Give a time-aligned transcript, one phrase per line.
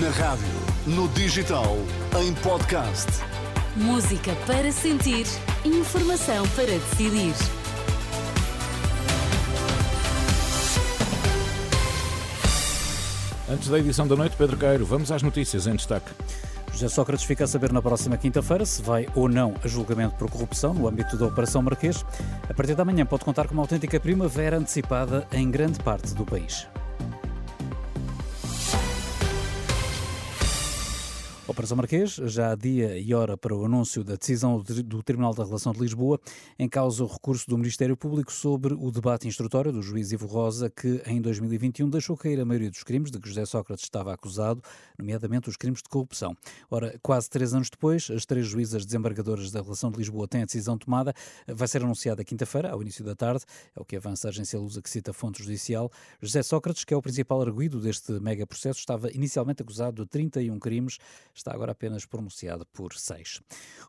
[0.00, 0.48] Na rádio,
[0.86, 1.76] no digital,
[2.18, 3.06] em podcast.
[3.76, 5.26] Música para sentir,
[5.62, 7.34] informação para decidir.
[13.46, 16.10] Antes da edição da noite, Pedro Queiro, vamos às notícias em destaque.
[16.72, 20.30] José Sócrates fica a saber na próxima quinta-feira se vai ou não a julgamento por
[20.30, 22.02] corrupção no âmbito da Operação Marquês.
[22.48, 26.24] A partir da manhã pode contar com uma autêntica primavera antecipada em grande parte do
[26.24, 26.66] país.
[31.48, 35.42] Operação Marquês, já há dia e hora para o anúncio da decisão do Tribunal da
[35.42, 36.20] Relação de Lisboa,
[36.58, 40.68] em causa o recurso do Ministério Público sobre o debate instrutório do juiz Ivo Rosa,
[40.68, 44.62] que em 2021 deixou cair a maioria dos crimes de que José Sócrates estava acusado,
[44.98, 46.36] nomeadamente os crimes de corrupção.
[46.70, 50.44] Ora, quase três anos depois, as três juízas desembargadoras da Relação de Lisboa têm a
[50.44, 51.14] decisão tomada.
[51.46, 54.82] Vai ser anunciada quinta-feira, ao início da tarde, é o que avança a agência Lusa
[54.82, 55.90] que cita a fonte judicial.
[56.20, 60.58] José Sócrates, que é o principal arguído deste mega processo, estava inicialmente acusado de 31
[60.58, 60.98] crimes
[61.38, 63.40] está agora apenas pronunciado por seis.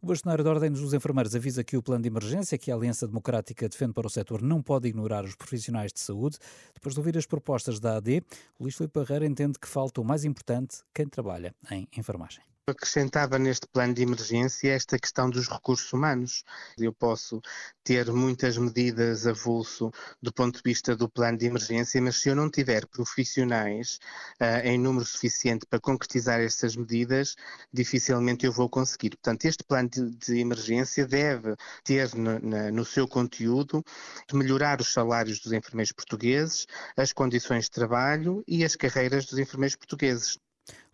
[0.00, 3.06] O bastonário da Ordem dos Enfermeiros avisa que o plano de emergência que a Aliança
[3.06, 6.38] Democrática defende para o setor não pode ignorar os profissionais de saúde.
[6.74, 8.22] Depois de ouvir as propostas da AD,
[8.58, 13.38] o Luís Filipe Barreira entende que falta o mais importante, quem trabalha em enfermagem acrescentava
[13.38, 16.44] neste plano de emergência esta questão dos recursos humanos.
[16.76, 17.40] Eu posso
[17.82, 19.90] ter muitas medidas avulso
[20.22, 23.98] do ponto de vista do plano de emergência, mas se eu não tiver profissionais
[24.40, 27.34] uh, em número suficiente para concretizar estas medidas,
[27.72, 29.10] dificilmente eu vou conseguir.
[29.10, 33.82] Portanto, este plano de, de emergência deve ter no, na, no seu conteúdo
[34.32, 39.76] melhorar os salários dos enfermeiros portugueses, as condições de trabalho e as carreiras dos enfermeiros
[39.76, 40.38] portugueses.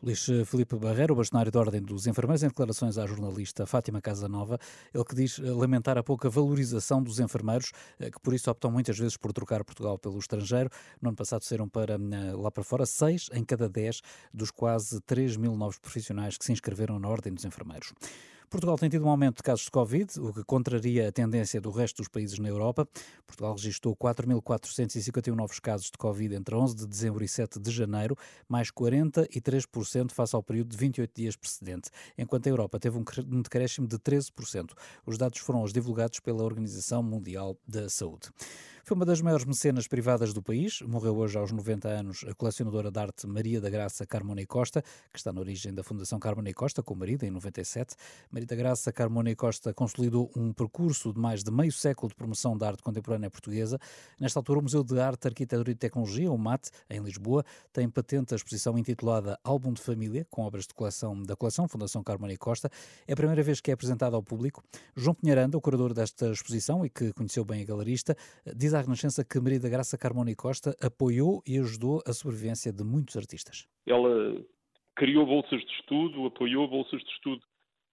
[0.02, 4.58] Luís Felipe Barreiro, bastonário da Ordem dos Enfermeiros, em declarações à jornalista Fátima Casanova,
[4.92, 8.98] ele que diz lamentar a pouca valorização dos enfermeiros, eh, que por isso optam muitas
[8.98, 10.68] vezes por trocar Portugal pelo estrangeiro.
[11.00, 14.02] No ano passado saíram para eh, lá para fora seis em cada dez
[14.32, 17.92] dos quase 3 mil novos profissionais que se inscreveram na Ordem dos Enfermeiros.
[18.50, 21.70] Portugal tem tido um aumento de casos de Covid, o que contraria a tendência do
[21.70, 22.86] resto dos países na Europa.
[23.26, 28.16] Portugal registrou 4.451 novos casos de Covid entre 11 de dezembro e 7 de janeiro,
[28.48, 33.86] mais 43% face ao período de 28 dias precedente, enquanto a Europa teve um decréscimo
[33.86, 34.72] de 13%.
[35.04, 38.30] Os dados foram os divulgados pela Organização Mundial da Saúde.
[38.86, 40.82] Foi uma das maiores mecenas privadas do país.
[40.82, 45.16] Morreu hoje aos 90 anos a colecionadora de arte Maria da Graça Carmona Costa, que
[45.16, 47.94] está na origem da Fundação Carmona Costa, com o marido, em 97.
[48.30, 52.58] Maria da Graça Carmona Costa consolidou um percurso de mais de meio século de promoção
[52.58, 53.78] da arte contemporânea portuguesa.
[54.20, 57.42] Nesta altura, o Museu de Arte, Arquitetura e Tecnologia, o MAT, em Lisboa,
[57.72, 62.02] tem patente a exposição intitulada Álbum de Família, com obras de coleção da coleção Fundação
[62.02, 62.70] Carmona Costa.
[63.08, 64.62] É a primeira vez que é apresentada ao público.
[64.94, 68.14] João Pinheiranda, o curador desta exposição e que conheceu bem a galerista,
[68.54, 72.84] diz à Renascença que Maria da Graça Carmona Costa apoiou e ajudou a sobrevivência de
[72.84, 73.66] muitos artistas.
[73.86, 74.42] Ela
[74.96, 77.42] criou bolsas de estudo, apoiou bolsas de estudo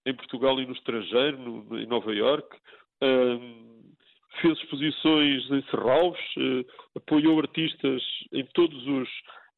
[0.06, 2.56] em Portugal e no estrangeiro, no, em Nova Iorque,
[3.02, 3.92] um,
[4.40, 6.64] fez exposições em Serralves, uh,
[6.96, 9.08] apoiou artistas em todos os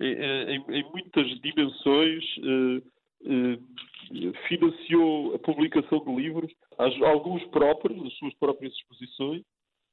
[0.00, 2.94] em, em, em muitas dimensões, uh,
[4.48, 9.42] financiou a publicação de livros, alguns próprios, as suas próprias exposições,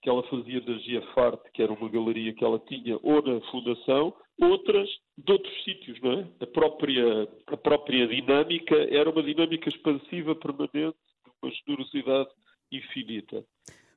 [0.01, 4.13] que ela fazia da Giafarte, que era uma galeria que ela tinha, ou na Fundação,
[4.39, 6.27] outras de outros sítios, não é?
[6.39, 12.29] A própria, a própria dinâmica era uma dinâmica expansiva permanente, de uma generosidade
[12.71, 13.45] infinita.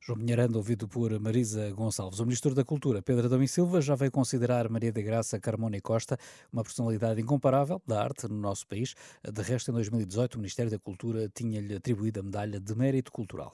[0.06, 2.20] João Pinheirando, ouvido por Marisa Gonçalves.
[2.20, 5.78] O Ministro da Cultura, Pedro Adão e Silva, já veio considerar Maria de Graça Carmona
[5.78, 6.18] e Costa
[6.52, 8.94] uma personalidade incomparável da arte no nosso país.
[9.24, 13.50] De resto, em 2018, o Ministério da Cultura tinha-lhe atribuído a medalha de mérito cultural.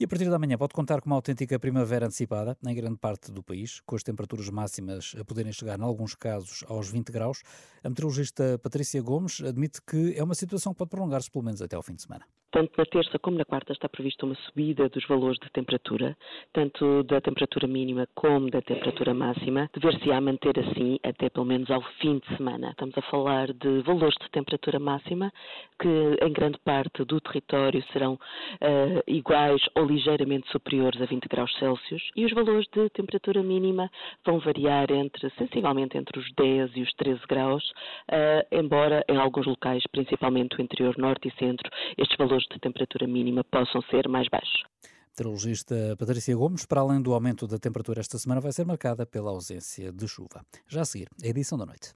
[0.00, 3.30] E a partir da manhã pode contar com uma autêntica primavera antecipada em grande parte
[3.30, 7.42] do país, com as temperaturas máximas a poderem chegar, em alguns casos, aos 20 graus.
[7.84, 11.76] A meteorologista Patrícia Gomes admite que é uma situação que pode prolongar-se pelo menos até
[11.76, 12.24] ao fim de semana.
[12.52, 16.16] Tanto na terça como na quarta está prevista uma subida dos valores de temperatura,
[16.52, 21.80] tanto da temperatura mínima como da temperatura máxima, dever-se-á manter assim até pelo menos ao
[22.00, 22.70] fim de semana.
[22.70, 25.32] Estamos a falar de valores de temperatura máxima
[25.78, 31.54] que em grande parte do território serão uh, iguais ou ligeiramente superiores a 20 graus
[31.58, 33.90] Celsius e os valores de temperatura mínima
[34.24, 37.62] vão variar entre sensivelmente entre os 10 e os 13 graus,
[38.10, 42.58] uh, embora em alguns locais, principalmente o interior norte e centro, estes valores valores de
[42.58, 44.62] temperatura mínima possam ser mais baixos.
[45.10, 49.30] Meteorologista Patrícia Gomes, para além do aumento da temperatura esta semana, vai ser marcada pela
[49.30, 50.44] ausência de chuva.
[50.68, 51.88] Já a seguir, a edição da noite.